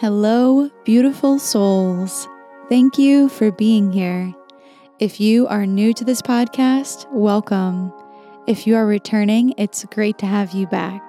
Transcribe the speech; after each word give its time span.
Hello, 0.00 0.70
beautiful 0.86 1.38
souls. 1.38 2.26
Thank 2.70 2.96
you 2.96 3.28
for 3.28 3.52
being 3.52 3.92
here. 3.92 4.34
If 4.98 5.20
you 5.20 5.46
are 5.48 5.66
new 5.66 5.92
to 5.92 6.06
this 6.06 6.22
podcast, 6.22 7.04
welcome. 7.12 7.92
If 8.46 8.66
you 8.66 8.76
are 8.76 8.86
returning, 8.86 9.52
it's 9.58 9.84
great 9.84 10.16
to 10.20 10.24
have 10.24 10.52
you 10.52 10.66
back. 10.68 11.02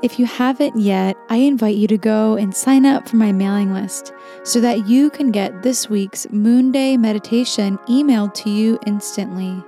If 0.00 0.16
you 0.16 0.26
haven't 0.26 0.78
yet, 0.78 1.16
I 1.28 1.38
invite 1.38 1.74
you 1.74 1.88
to 1.88 1.98
go 1.98 2.36
and 2.36 2.54
sign 2.54 2.86
up 2.86 3.08
for 3.08 3.16
my 3.16 3.32
mailing 3.32 3.74
list 3.74 4.12
so 4.44 4.60
that 4.60 4.86
you 4.86 5.10
can 5.10 5.32
get 5.32 5.64
this 5.64 5.90
week's 5.90 6.30
Moon 6.30 6.70
Day 6.70 6.96
meditation 6.96 7.78
emailed 7.88 8.32
to 8.34 8.48
you 8.48 8.78
instantly. 8.86 9.60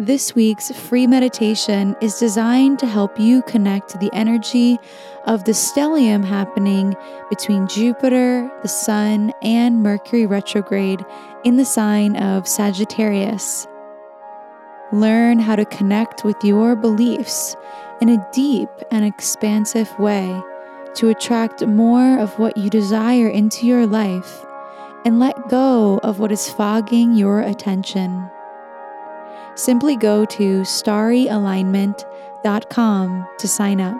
This 0.00 0.34
week's 0.34 0.70
free 0.70 1.06
meditation 1.06 1.94
is 2.00 2.18
designed 2.18 2.78
to 2.78 2.86
help 2.86 3.20
you 3.20 3.42
connect 3.42 4.00
the 4.00 4.08
energy 4.14 4.78
of 5.26 5.44
the 5.44 5.52
stellium 5.52 6.24
happening 6.24 6.96
between 7.28 7.68
Jupiter, 7.68 8.50
the 8.62 8.68
Sun, 8.68 9.30
and 9.42 9.82
Mercury 9.82 10.24
retrograde 10.24 11.04
in 11.44 11.56
the 11.56 11.66
sign 11.66 12.16
of 12.16 12.48
Sagittarius. 12.48 13.68
Learn 14.90 15.38
how 15.38 15.54
to 15.54 15.66
connect 15.66 16.24
with 16.24 16.42
your 16.42 16.76
beliefs 16.76 17.54
in 18.00 18.08
a 18.08 18.26
deep 18.32 18.70
and 18.90 19.04
expansive 19.04 19.98
way 19.98 20.42
to 20.94 21.10
attract 21.10 21.66
more 21.66 22.18
of 22.18 22.38
what 22.38 22.56
you 22.56 22.70
desire 22.70 23.28
into 23.28 23.66
your 23.66 23.86
life 23.86 24.46
and 25.04 25.18
let 25.18 25.50
go 25.50 26.00
of 26.02 26.20
what 26.20 26.32
is 26.32 26.48
fogging 26.50 27.12
your 27.12 27.40
attention 27.40 28.30
simply 29.54 29.96
go 29.96 30.24
to 30.24 30.62
starryalignment.com 30.62 33.28
to 33.38 33.48
sign 33.48 33.80
up. 33.80 33.96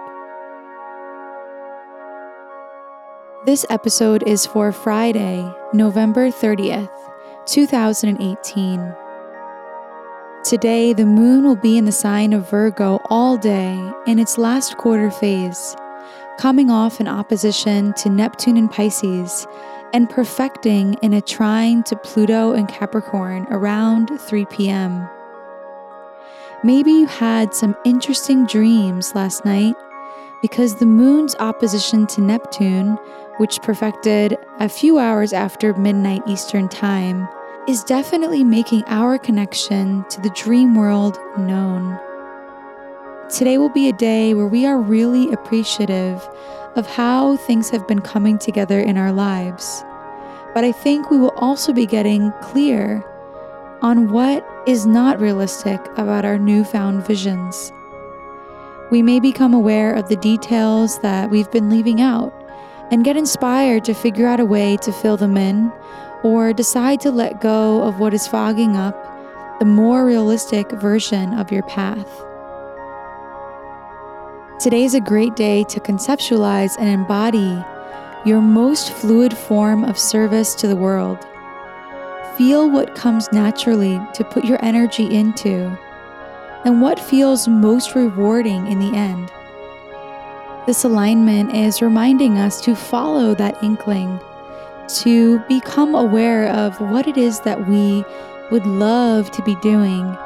This 3.46 3.64
episode 3.70 4.22
is 4.26 4.44
for 4.44 4.70
Friday, 4.70 5.50
November 5.72 6.28
30th, 6.28 6.90
2018. 7.46 8.94
Today, 10.44 10.92
the 10.92 11.06
moon 11.06 11.44
will 11.44 11.56
be 11.56 11.78
in 11.78 11.84
the 11.84 11.92
sign 11.92 12.32
of 12.32 12.50
Virgo 12.50 13.00
all 13.06 13.36
day 13.36 13.92
in 14.06 14.18
its 14.18 14.36
last 14.36 14.76
quarter 14.76 15.10
phase, 15.10 15.76
coming 16.38 16.70
off 16.70 17.00
in 17.00 17.08
opposition 17.08 17.92
to 17.94 18.10
Neptune 18.10 18.56
and 18.56 18.70
Pisces 18.70 19.46
and 19.92 20.08
perfecting 20.08 20.94
in 21.02 21.14
a 21.14 21.20
trine 21.20 21.82
to 21.84 21.96
Pluto 21.96 22.52
and 22.52 22.68
Capricorn 22.68 23.46
around 23.50 24.08
3 24.20 24.44
p.m. 24.46 25.08
Maybe 26.62 26.92
you 26.92 27.06
had 27.06 27.54
some 27.54 27.74
interesting 27.86 28.44
dreams 28.44 29.14
last 29.14 29.46
night 29.46 29.74
because 30.42 30.74
the 30.74 30.84
moon's 30.84 31.34
opposition 31.36 32.06
to 32.08 32.20
Neptune, 32.20 32.98
which 33.38 33.62
perfected 33.62 34.36
a 34.58 34.68
few 34.68 34.98
hours 34.98 35.32
after 35.32 35.72
midnight 35.72 36.20
Eastern 36.26 36.68
Time, 36.68 37.26
is 37.66 37.82
definitely 37.84 38.44
making 38.44 38.84
our 38.88 39.16
connection 39.16 40.04
to 40.10 40.20
the 40.20 40.28
dream 40.30 40.74
world 40.74 41.18
known. 41.38 41.98
Today 43.30 43.56
will 43.56 43.70
be 43.70 43.88
a 43.88 43.92
day 43.94 44.34
where 44.34 44.48
we 44.48 44.66
are 44.66 44.78
really 44.78 45.32
appreciative 45.32 46.28
of 46.76 46.86
how 46.86 47.36
things 47.38 47.70
have 47.70 47.88
been 47.88 48.00
coming 48.00 48.38
together 48.38 48.80
in 48.80 48.98
our 48.98 49.12
lives. 49.12 49.82
But 50.52 50.64
I 50.64 50.72
think 50.72 51.10
we 51.10 51.16
will 51.16 51.34
also 51.36 51.72
be 51.72 51.86
getting 51.86 52.32
clear 52.42 53.02
on 53.80 54.12
what 54.12 54.46
is 54.66 54.86
not 54.86 55.20
realistic 55.20 55.80
about 55.96 56.24
our 56.24 56.38
newfound 56.38 57.06
visions. 57.06 57.72
We 58.90 59.02
may 59.02 59.20
become 59.20 59.54
aware 59.54 59.94
of 59.94 60.08
the 60.08 60.16
details 60.16 60.98
that 61.00 61.30
we've 61.30 61.50
been 61.50 61.70
leaving 61.70 62.00
out 62.00 62.34
and 62.90 63.04
get 63.04 63.16
inspired 63.16 63.84
to 63.84 63.94
figure 63.94 64.26
out 64.26 64.40
a 64.40 64.44
way 64.44 64.76
to 64.78 64.92
fill 64.92 65.16
them 65.16 65.36
in 65.36 65.72
or 66.22 66.52
decide 66.52 67.00
to 67.00 67.10
let 67.10 67.40
go 67.40 67.82
of 67.82 68.00
what 68.00 68.12
is 68.12 68.26
fogging 68.26 68.76
up 68.76 68.96
the 69.60 69.64
more 69.64 70.04
realistic 70.04 70.70
version 70.72 71.34
of 71.34 71.52
your 71.52 71.62
path. 71.62 72.08
Today 74.60 74.84
is 74.84 74.94
a 74.94 75.00
great 75.00 75.36
day 75.36 75.64
to 75.64 75.80
conceptualize 75.80 76.76
and 76.78 76.88
embody 76.88 77.64
your 78.26 78.42
most 78.42 78.92
fluid 78.92 79.34
form 79.34 79.84
of 79.84 79.98
service 79.98 80.54
to 80.56 80.66
the 80.66 80.76
world. 80.76 81.26
Feel 82.40 82.70
what 82.70 82.94
comes 82.94 83.30
naturally 83.32 84.00
to 84.14 84.24
put 84.24 84.46
your 84.46 84.56
energy 84.64 85.14
into 85.14 85.76
and 86.64 86.80
what 86.80 86.98
feels 86.98 87.46
most 87.46 87.94
rewarding 87.94 88.66
in 88.66 88.78
the 88.78 88.96
end. 88.96 89.30
This 90.66 90.82
alignment 90.82 91.54
is 91.54 91.82
reminding 91.82 92.38
us 92.38 92.58
to 92.62 92.74
follow 92.74 93.34
that 93.34 93.62
inkling, 93.62 94.18
to 95.02 95.40
become 95.48 95.94
aware 95.94 96.48
of 96.48 96.80
what 96.80 97.06
it 97.06 97.18
is 97.18 97.40
that 97.40 97.68
we 97.68 98.06
would 98.50 98.64
love 98.64 99.30
to 99.32 99.42
be 99.42 99.56
doing, 99.56 100.16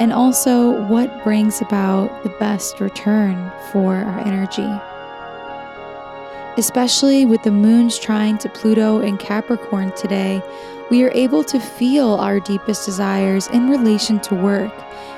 and 0.00 0.10
also 0.10 0.82
what 0.86 1.22
brings 1.22 1.60
about 1.60 2.22
the 2.22 2.30
best 2.40 2.80
return 2.80 3.52
for 3.72 3.94
our 3.94 4.20
energy. 4.20 4.87
Especially 6.58 7.24
with 7.24 7.44
the 7.44 7.52
moons 7.52 7.96
trine 8.00 8.36
to 8.38 8.48
Pluto 8.48 8.98
and 8.98 9.20
Capricorn 9.20 9.92
today, 9.92 10.42
we 10.90 11.04
are 11.04 11.12
able 11.12 11.44
to 11.44 11.60
feel 11.60 12.14
our 12.14 12.40
deepest 12.40 12.84
desires 12.84 13.46
in 13.46 13.70
relation 13.70 14.18
to 14.22 14.34
work 14.34 14.72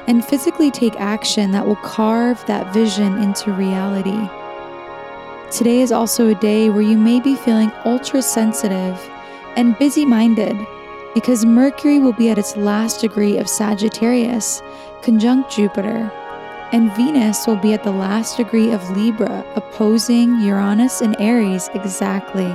and 0.06 0.22
physically 0.22 0.70
take 0.70 1.00
action 1.00 1.50
that 1.52 1.66
will 1.66 1.76
carve 1.76 2.44
that 2.44 2.74
vision 2.74 3.16
into 3.22 3.52
reality. 3.52 4.28
Today 5.50 5.80
is 5.80 5.92
also 5.92 6.28
a 6.28 6.34
day 6.34 6.68
where 6.68 6.82
you 6.82 6.98
may 6.98 7.20
be 7.20 7.34
feeling 7.36 7.72
ultra 7.86 8.20
sensitive 8.20 9.00
and 9.56 9.78
busy 9.78 10.04
minded 10.04 10.58
because 11.14 11.46
Mercury 11.46 12.00
will 12.00 12.12
be 12.12 12.28
at 12.28 12.36
its 12.36 12.54
last 12.58 13.00
degree 13.00 13.38
of 13.38 13.48
Sagittarius, 13.48 14.60
conjunct 15.00 15.50
Jupiter, 15.50 16.12
and 16.72 16.94
Venus 16.94 17.46
will 17.46 17.56
be 17.56 17.72
at 17.72 17.84
the 17.84 17.90
last 17.90 18.36
degree 18.36 18.72
of 18.72 18.96
Libra, 18.96 19.44
opposing 19.56 20.40
Uranus 20.40 21.00
and 21.00 21.16
Aries 21.18 21.68
exactly. 21.74 22.50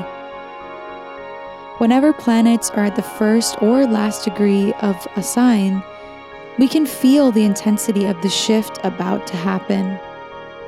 Whenever 1.80 2.14
planets 2.14 2.70
are 2.70 2.86
at 2.86 2.96
the 2.96 3.02
first 3.02 3.62
or 3.62 3.86
last 3.86 4.24
degree 4.24 4.74
of 4.82 4.96
a 5.18 5.24
sign, 5.24 5.84
we 6.58 6.68
can 6.70 6.86
feel 6.86 7.32
the 7.32 7.44
intensity 7.44 8.06
of 8.06 8.22
the 8.22 8.30
shift 8.30 8.80
about 8.84 9.28
to 9.28 9.36
happen. 9.36 10.00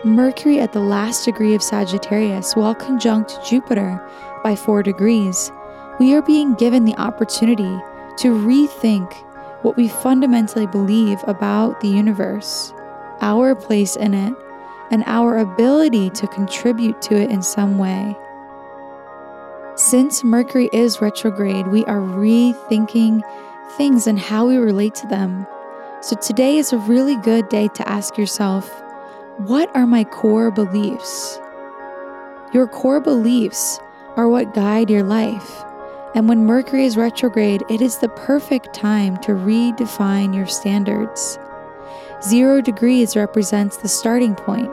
Mercury 0.03 0.59
at 0.59 0.73
the 0.73 0.81
last 0.81 1.23
degree 1.23 1.55
of 1.55 1.63
Sagittarius, 1.63 2.55
while 2.55 2.75
conjunct 2.75 3.39
Jupiter 3.47 4.05
by 4.43 4.55
4 4.55 4.83
degrees, 4.83 5.51
we 5.99 6.13
are 6.13 6.21
being 6.21 6.53
given 6.55 6.83
the 6.83 6.95
opportunity 6.97 7.79
to 8.17 8.33
rethink 8.33 9.13
what 9.63 9.77
we 9.77 9.87
fundamentally 9.87 10.67
believe 10.67 11.19
about 11.25 11.79
the 11.79 11.87
universe, 11.87 12.73
our 13.21 13.55
place 13.55 13.95
in 13.95 14.13
it, 14.13 14.33
and 14.91 15.03
our 15.05 15.37
ability 15.37 16.09
to 16.11 16.27
contribute 16.27 17.01
to 17.03 17.15
it 17.15 17.29
in 17.29 17.41
some 17.41 17.77
way. 17.77 18.15
Since 19.75 20.23
Mercury 20.23 20.69
is 20.73 21.01
retrograde, 21.01 21.67
we 21.67 21.85
are 21.85 21.99
rethinking 21.99 23.21
things 23.77 24.07
and 24.07 24.17
how 24.17 24.47
we 24.47 24.57
relate 24.57 24.95
to 24.95 25.07
them. 25.07 25.45
So 26.01 26.15
today 26.15 26.57
is 26.57 26.73
a 26.73 26.77
really 26.77 27.15
good 27.17 27.49
day 27.49 27.67
to 27.69 27.87
ask 27.87 28.17
yourself 28.17 28.69
what 29.37 29.69
are 29.75 29.85
my 29.85 30.03
core 30.03 30.49
beliefs? 30.49 31.39
Your 32.53 32.65
core 32.65 32.99
beliefs 32.99 33.79
are 34.15 34.27
what 34.27 34.55
guide 34.55 34.89
your 34.89 35.03
life. 35.03 35.63
And 36.15 36.27
when 36.27 36.45
Mercury 36.45 36.85
is 36.85 36.97
retrograde, 36.97 37.63
it 37.69 37.79
is 37.79 37.99
the 37.99 38.09
perfect 38.09 38.73
time 38.73 39.17
to 39.17 39.33
redefine 39.33 40.33
your 40.33 40.47
standards. 40.47 41.37
Zero 42.23 42.61
degrees 42.61 43.15
represents 43.15 43.77
the 43.77 43.87
starting 43.87 44.33
point. 44.33 44.71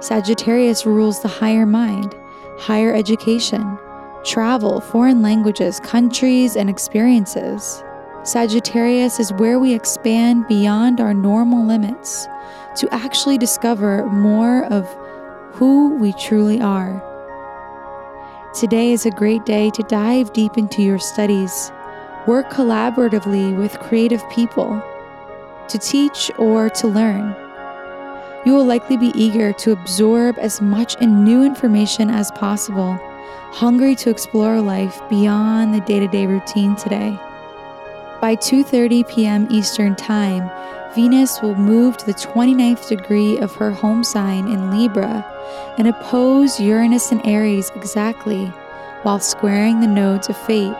Sagittarius 0.00 0.86
rules 0.86 1.20
the 1.20 1.28
higher 1.28 1.66
mind, 1.66 2.14
higher 2.58 2.94
education, 2.94 3.78
travel, 4.24 4.80
foreign 4.80 5.20
languages, 5.20 5.78
countries, 5.80 6.56
and 6.56 6.70
experiences. 6.70 7.84
Sagittarius 8.22 9.20
is 9.20 9.30
where 9.34 9.58
we 9.58 9.74
expand 9.74 10.48
beyond 10.48 11.02
our 11.02 11.12
normal 11.12 11.66
limits 11.66 12.26
to 12.76 12.88
actually 12.92 13.36
discover 13.36 14.06
more 14.06 14.64
of 14.66 14.86
who 15.52 15.94
we 15.96 16.14
truly 16.14 16.62
are. 16.62 17.06
Today 18.54 18.92
is 18.92 19.04
a 19.04 19.10
great 19.10 19.44
day 19.44 19.68
to 19.70 19.82
dive 19.82 20.32
deep 20.32 20.56
into 20.56 20.80
your 20.82 20.98
studies, 20.98 21.70
work 22.26 22.48
collaboratively 22.50 23.54
with 23.56 23.78
creative 23.80 24.26
people, 24.30 24.82
to 25.70 25.78
teach 25.78 26.30
or 26.38 26.68
to 26.70 26.86
learn. 26.86 27.34
You 28.44 28.54
will 28.54 28.64
likely 28.64 28.96
be 28.96 29.12
eager 29.14 29.52
to 29.52 29.72
absorb 29.72 30.38
as 30.38 30.60
much 30.60 30.96
and 31.00 31.24
new 31.24 31.42
information 31.42 32.10
as 32.10 32.30
possible, 32.32 32.98
hungry 33.52 33.94
to 33.96 34.10
explore 34.10 34.60
life 34.60 35.00
beyond 35.08 35.74
the 35.74 35.80
day-to-day 35.80 36.26
routine 36.26 36.76
today. 36.76 37.18
By 38.20 38.36
2:30 38.36 39.08
p.m. 39.08 39.46
Eastern 39.50 39.94
Time, 39.96 40.50
Venus 40.94 41.40
will 41.40 41.54
move 41.54 41.96
to 41.96 42.06
the 42.06 42.14
29th 42.14 42.88
degree 42.88 43.38
of 43.38 43.54
her 43.54 43.70
home 43.70 44.02
sign 44.02 44.48
in 44.48 44.70
Libra 44.70 45.24
and 45.78 45.86
oppose 45.86 46.58
Uranus 46.58 47.12
and 47.12 47.24
Aries 47.26 47.70
exactly 47.76 48.46
while 49.04 49.20
squaring 49.20 49.80
the 49.80 49.86
nodes 49.86 50.28
of 50.28 50.36
fate. 50.36 50.74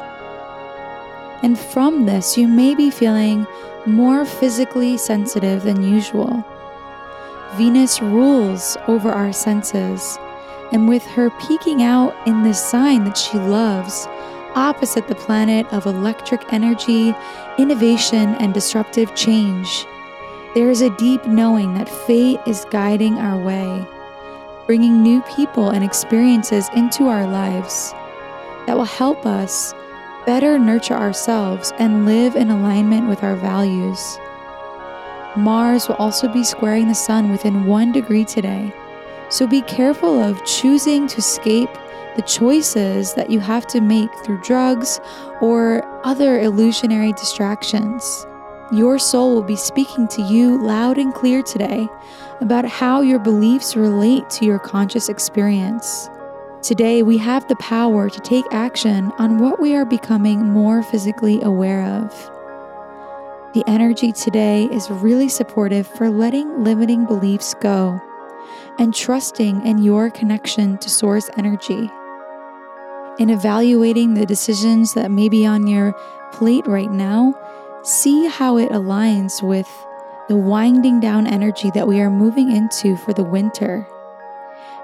And 1.43 1.59
from 1.59 2.07
this, 2.07 2.37
you 2.37 2.47
may 2.47 2.75
be 2.75 2.91
feeling 2.91 3.47
more 3.87 4.25
physically 4.25 4.97
sensitive 4.97 5.63
than 5.63 5.83
usual. 5.83 6.45
Venus 7.55 8.01
rules 8.01 8.77
over 8.87 9.11
our 9.11 9.33
senses, 9.33 10.19
and 10.73 10.89
with 10.89 11.05
her 11.07 11.31
peeking 11.41 11.83
out 11.83 12.15
in 12.27 12.43
this 12.43 12.63
sign 12.63 13.05
that 13.05 13.17
she 13.17 13.39
loves, 13.39 14.07
opposite 14.55 15.09
the 15.09 15.15
planet 15.15 15.67
of 15.73 15.87
electric 15.87 16.53
energy, 16.53 17.15
innovation, 17.59 18.35
and 18.37 18.55
disruptive 18.55 19.15
change, 19.15 19.87
there 20.55 20.71
is 20.71 20.83
a 20.83 20.97
deep 20.97 21.25
knowing 21.27 21.75
that 21.75 21.89
fate 21.89 22.41
is 22.47 22.67
guiding 22.71 23.15
our 23.19 23.39
way, 23.39 23.87
bringing 24.67 25.03
new 25.03 25.23
people 25.37 25.71
and 25.71 25.85
experiences 25.85 26.69
into 26.77 27.05
our 27.05 27.27
lives 27.27 27.93
that 28.67 28.77
will 28.77 28.85
help 28.85 29.25
us 29.27 29.75
better 30.27 30.59
nurture 30.59 30.95
ourselves 30.95 31.73
and 31.79 32.07
live 32.07 32.37
in 32.37 32.51
alignment 32.51 33.09
with 33.09 33.23
our 33.23 33.37
values. 33.37 34.19
Mars 35.37 35.89
will 35.89 35.97
also 35.97 36.29
be 36.33 36.45
squaring 36.45 36.89
the 36.89 36.95
Sun 36.95 37.31
within 37.31 37.67
one 37.67 37.93
degree 37.93 38.25
today, 38.25 38.73
so 39.29 39.47
be 39.47 39.63
careful 39.63 40.21
of 40.21 40.45
choosing 40.45 41.07
to 41.07 41.19
escape 41.19 41.71
the 42.17 42.23
choices 42.23 43.15
that 43.15 43.31
you 43.31 43.39
have 43.41 43.67
to 43.69 43.81
make 43.81 44.13
through 44.25 44.41
drugs 44.43 45.01
or 45.41 45.85
other 46.05 46.41
illusionary 46.41 47.13
distractions. 47.13 48.27
Your 48.73 48.99
soul 48.99 49.35
will 49.35 49.43
be 49.43 49.57
speaking 49.57 50.07
to 50.09 50.23
you 50.23 50.61
loud 50.63 50.99
and 50.99 51.15
clear 51.15 51.43
today 51.43 51.89
about 52.41 52.65
how 52.65 53.01
your 53.01 53.19
beliefs 53.19 53.77
relate 53.77 54.29
to 54.31 54.45
your 54.45 54.59
conscious 54.59 55.09
experience. 55.09 56.09
Today, 56.63 57.03
we 57.03 57.17
have 57.17 57.49
the 57.49 57.57
power 57.57 58.11
to 58.11 58.21
take 58.21 58.45
action 58.51 59.11
on 59.17 59.39
what 59.39 59.61
we 59.61 59.75
are 59.75 59.87
becoming 59.87 60.45
more 60.45 60.83
physically 60.83 61.41
aware 61.41 61.83
of. 61.87 62.11
The 63.55 63.65
energy 63.67 64.13
today 64.13 64.65
is 64.65 64.91
really 64.91 65.31
supportive 65.31 65.87
for 65.87 66.11
letting 66.11 66.63
limiting 66.63 67.07
beliefs 67.07 67.55
go 67.63 67.99
and 68.79 68.95
trusting 68.95 69.67
in 69.67 69.79
your 69.79 70.11
connection 70.11 70.77
to 70.79 70.91
source 70.91 71.31
energy. 71.39 71.91
In 73.19 73.31
evaluating 73.31 74.13
the 74.13 74.27
decisions 74.27 74.93
that 74.93 75.11
may 75.11 75.31
be 75.31 75.47
on 75.47 75.67
your 75.67 75.95
plate 76.31 76.67
right 76.67 76.91
now, 76.91 77.35
see 77.83 78.27
how 78.27 78.59
it 78.59 78.69
aligns 78.69 79.43
with 79.43 79.69
the 80.29 80.37
winding 80.37 81.01
down 81.01 81.27
energy 81.27 81.71
that 81.71 81.89
we 81.89 82.01
are 82.01 82.11
moving 82.11 82.55
into 82.55 82.97
for 82.99 83.15
the 83.15 83.25
winter. 83.25 83.87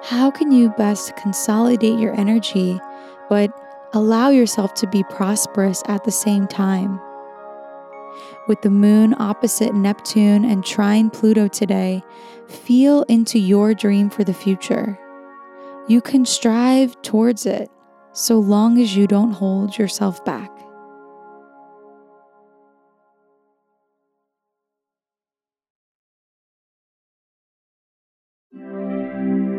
How 0.06 0.31
can 0.31 0.53
you 0.53 0.69
best 0.79 1.17
consolidate 1.17 1.99
your 1.99 2.14
energy 2.14 2.79
but 3.29 3.50
allow 3.93 4.29
yourself 4.29 4.73
to 4.75 4.87
be 4.87 5.03
prosperous 5.03 5.82
at 5.88 6.05
the 6.05 6.12
same 6.12 6.47
time? 6.47 7.00
With 8.47 8.62
the 8.62 8.70
moon 8.70 9.17
opposite 9.19 9.75
Neptune 9.75 10.44
and 10.44 10.64
trine 10.64 11.11
Pluto 11.11 11.49
today, 11.49 12.05
feel 12.47 13.03
into 13.08 13.41
your 13.41 13.75
dream 13.75 14.08
for 14.08 14.23
the 14.23 14.32
future. 14.32 14.97
You 15.88 16.00
can 16.00 16.25
strive 16.25 17.02
towards 17.02 17.44
it 17.44 17.69
so 18.12 18.38
long 18.38 18.81
as 18.81 18.97
you 18.97 19.09
don't 19.09 19.32
hold 19.32 19.76
yourself 19.76 20.25
back. 20.25 20.52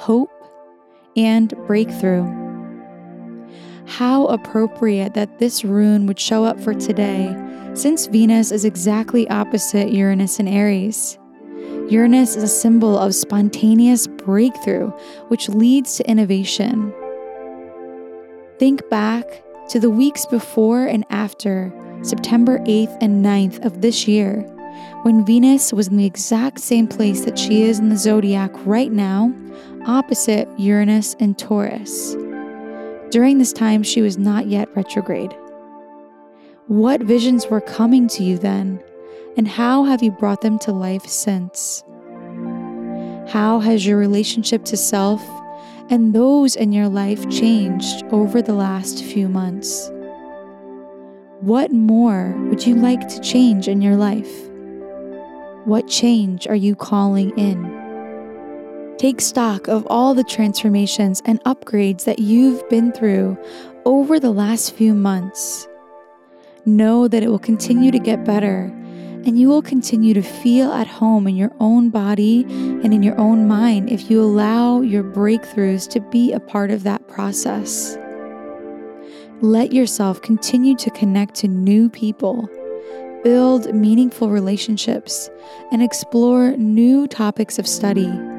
hope, 0.00 0.30
and 1.14 1.54
breakthrough. 1.66 2.24
How 3.86 4.26
appropriate 4.28 5.12
that 5.12 5.38
this 5.38 5.62
rune 5.62 6.06
would 6.06 6.18
show 6.18 6.42
up 6.42 6.58
for 6.58 6.72
today, 6.72 7.36
since 7.74 8.06
Venus 8.06 8.50
is 8.50 8.64
exactly 8.64 9.28
opposite 9.28 9.92
Uranus 9.92 10.38
and 10.38 10.48
Aries. 10.48 11.18
Uranus 11.90 12.34
is 12.34 12.42
a 12.42 12.48
symbol 12.48 12.98
of 12.98 13.14
spontaneous 13.14 14.06
breakthrough, 14.06 14.88
which 15.28 15.50
leads 15.50 15.96
to 15.96 16.08
innovation. 16.08 16.94
Think 18.58 18.88
back 18.88 19.26
to 19.68 19.78
the 19.78 19.90
weeks 19.90 20.24
before 20.24 20.86
and 20.86 21.04
after 21.10 21.70
September 22.02 22.58
8th 22.60 22.96
and 23.02 23.22
9th 23.22 23.64
of 23.66 23.82
this 23.82 24.08
year, 24.08 24.46
when 25.02 25.26
Venus 25.26 25.72
was 25.72 25.88
in 25.88 25.96
the 25.96 26.06
exact 26.06 26.58
same 26.58 26.86
place 26.86 27.24
that 27.24 27.38
she 27.38 27.62
is 27.62 27.78
in 27.78 27.88
the 27.88 27.96
zodiac 27.96 28.50
right 28.64 28.92
now 28.92 29.34
opposite 29.86 30.48
Uranus 30.58 31.14
and 31.20 31.38
Taurus. 31.38 32.14
During 33.10 33.38
this 33.38 33.52
time, 33.52 33.82
she 33.82 34.02
was 34.02 34.18
not 34.18 34.46
yet 34.46 34.74
retrograde. 34.76 35.34
What 36.66 37.02
visions 37.02 37.48
were 37.48 37.60
coming 37.60 38.06
to 38.08 38.22
you 38.22 38.38
then, 38.38 38.82
and 39.36 39.48
how 39.48 39.84
have 39.84 40.02
you 40.02 40.10
brought 40.10 40.42
them 40.42 40.58
to 40.60 40.72
life 40.72 41.06
since? 41.06 41.82
How 43.28 43.60
has 43.60 43.86
your 43.86 43.98
relationship 43.98 44.64
to 44.66 44.76
self 44.76 45.22
and 45.88 46.14
those 46.14 46.54
in 46.54 46.72
your 46.72 46.88
life 46.88 47.28
changed 47.30 48.04
over 48.12 48.42
the 48.42 48.54
last 48.54 49.02
few 49.04 49.28
months? 49.28 49.90
What 51.40 51.72
more 51.72 52.34
would 52.48 52.66
you 52.66 52.74
like 52.76 53.08
to 53.08 53.20
change 53.20 53.66
in 53.66 53.80
your 53.80 53.96
life? 53.96 54.48
What 55.64 55.88
change 55.88 56.46
are 56.46 56.54
you 56.54 56.76
calling 56.76 57.30
in? 57.38 57.69
Take 59.00 59.22
stock 59.22 59.66
of 59.66 59.86
all 59.86 60.12
the 60.12 60.22
transformations 60.22 61.22
and 61.24 61.42
upgrades 61.44 62.04
that 62.04 62.18
you've 62.18 62.68
been 62.68 62.92
through 62.92 63.38
over 63.86 64.20
the 64.20 64.30
last 64.30 64.74
few 64.74 64.92
months. 64.92 65.66
Know 66.66 67.08
that 67.08 67.22
it 67.22 67.28
will 67.28 67.38
continue 67.38 67.90
to 67.92 67.98
get 67.98 68.26
better 68.26 68.64
and 69.24 69.40
you 69.40 69.48
will 69.48 69.62
continue 69.62 70.12
to 70.12 70.20
feel 70.20 70.70
at 70.70 70.86
home 70.86 71.26
in 71.26 71.34
your 71.34 71.50
own 71.60 71.88
body 71.88 72.42
and 72.50 72.92
in 72.92 73.02
your 73.02 73.18
own 73.18 73.48
mind 73.48 73.88
if 73.88 74.10
you 74.10 74.20
allow 74.22 74.82
your 74.82 75.02
breakthroughs 75.02 75.88
to 75.92 76.00
be 76.10 76.34
a 76.34 76.38
part 76.38 76.70
of 76.70 76.82
that 76.82 77.08
process. 77.08 77.96
Let 79.40 79.72
yourself 79.72 80.20
continue 80.20 80.76
to 80.76 80.90
connect 80.90 81.36
to 81.36 81.48
new 81.48 81.88
people, 81.88 82.50
build 83.24 83.74
meaningful 83.74 84.28
relationships, 84.28 85.30
and 85.72 85.82
explore 85.82 86.50
new 86.58 87.08
topics 87.08 87.58
of 87.58 87.66
study. 87.66 88.29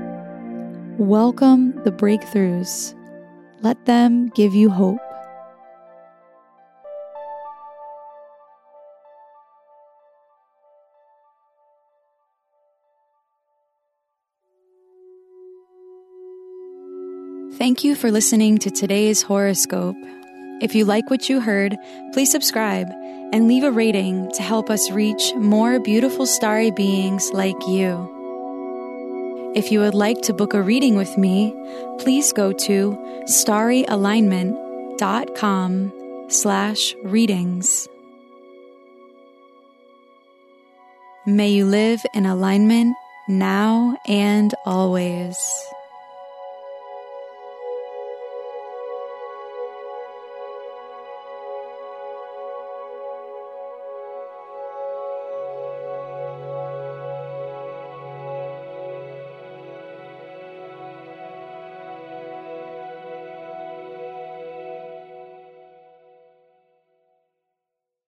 Welcome 1.01 1.83
the 1.83 1.89
breakthroughs. 1.89 2.93
Let 3.63 3.87
them 3.87 4.29
give 4.35 4.53
you 4.53 4.69
hope. 4.69 4.99
Thank 17.57 17.83
you 17.83 17.95
for 17.95 18.11
listening 18.11 18.59
to 18.59 18.69
today's 18.69 19.23
horoscope. 19.23 19.95
If 20.61 20.75
you 20.75 20.85
like 20.85 21.09
what 21.09 21.27
you 21.27 21.39
heard, 21.39 21.75
please 22.13 22.29
subscribe 22.29 22.89
and 23.33 23.47
leave 23.47 23.63
a 23.63 23.71
rating 23.71 24.31
to 24.33 24.43
help 24.43 24.69
us 24.69 24.91
reach 24.91 25.33
more 25.33 25.79
beautiful 25.79 26.27
starry 26.27 26.69
beings 26.69 27.31
like 27.33 27.57
you. 27.67 28.20
If 29.53 29.69
you 29.69 29.81
would 29.81 29.93
like 29.93 30.21
to 30.21 30.33
book 30.33 30.53
a 30.53 30.61
reading 30.61 30.95
with 30.95 31.17
me, 31.17 31.53
please 31.99 32.31
go 32.31 32.53
to 32.53 32.97
starryalignment.com 33.25 35.93
slash 36.29 36.95
readings. 37.03 37.89
May 41.25 41.49
you 41.49 41.65
live 41.65 41.99
in 42.13 42.25
alignment 42.25 42.95
now 43.27 43.97
and 44.07 44.55
always. 44.65 45.37